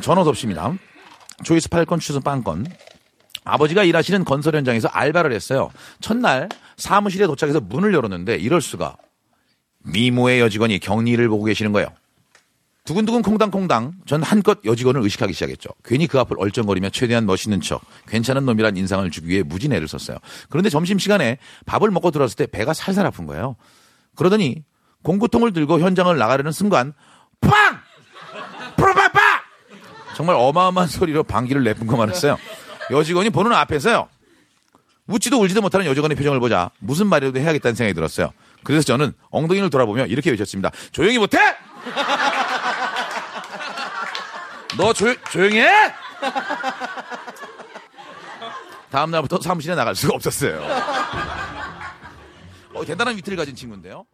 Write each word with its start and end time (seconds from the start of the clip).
전원 0.00 0.26
없습니다. 0.28 0.74
조이스 1.44 1.68
팔건 1.68 2.00
추선 2.00 2.22
빵건. 2.22 2.66
아버지가 3.44 3.84
일하시는 3.84 4.24
건설 4.24 4.56
현장에서 4.56 4.88
알바를 4.88 5.32
했어요. 5.32 5.70
첫날 6.00 6.48
사무실에 6.76 7.26
도착해서 7.26 7.60
문을 7.60 7.94
열었는데 7.94 8.36
이럴 8.36 8.60
수가. 8.60 8.96
미모의 9.84 10.40
여직원이 10.40 10.78
경리를 10.80 11.28
보고 11.28 11.44
계시는 11.44 11.72
거예요. 11.72 11.88
두근두근 12.84 13.22
콩당콩당 13.22 13.94
전 14.06 14.22
한껏 14.22 14.60
여직원을 14.64 15.02
의식하기 15.02 15.32
시작했죠. 15.32 15.70
괜히 15.84 16.06
그 16.06 16.20
앞을 16.20 16.36
얼쩡거리며 16.38 16.90
최대한 16.90 17.26
멋있는 17.26 17.60
척 17.60 17.82
괜찮은 18.06 18.46
놈이란 18.46 18.76
인상을 18.76 19.08
주기 19.10 19.28
위해 19.28 19.42
무진 19.42 19.72
애를 19.72 19.88
썼어요. 19.88 20.18
그런데 20.48 20.70
점심시간에 20.70 21.38
밥을 21.66 21.90
먹고 21.90 22.12
들어왔을 22.12 22.36
때 22.36 22.46
배가 22.46 22.72
살살 22.72 23.04
아픈 23.04 23.26
거예요. 23.26 23.56
그러더니 24.14 24.64
공구통을 25.02 25.52
들고 25.52 25.80
현장을 25.80 26.16
나가려는 26.16 26.52
순간 26.52 26.94
팡! 27.40 27.75
정말 30.16 30.34
어마어마한 30.36 30.88
소리로 30.88 31.24
방귀를 31.24 31.62
내뿜고만 31.62 32.08
했어요. 32.08 32.38
여직원이 32.90 33.28
보는 33.28 33.52
앞에서요. 33.52 34.08
웃지도 35.08 35.38
울지도 35.38 35.60
못하는 35.60 35.84
여직원의 35.84 36.16
표정을 36.16 36.40
보자 36.40 36.70
무슨 36.78 37.06
말이라도 37.08 37.38
해야겠다는 37.38 37.74
생각이 37.74 37.92
들었어요. 37.94 38.32
그래서 38.64 38.82
저는 38.86 39.12
엉덩이를 39.28 39.68
돌아보며 39.68 40.06
이렇게 40.06 40.30
외쳤습니다. 40.30 40.70
조용히 40.90 41.18
못해? 41.18 41.38
너 44.78 44.94
조, 44.94 45.14
조용히 45.24 45.60
해? 45.60 45.68
다음 48.90 49.10
날부터 49.10 49.38
사무실에 49.42 49.74
나갈 49.74 49.94
수가 49.94 50.14
없었어요. 50.14 50.66
어, 52.72 52.84
대단한 52.86 53.14
위트를 53.18 53.36
가진 53.36 53.54
친구인데요. 53.54 54.06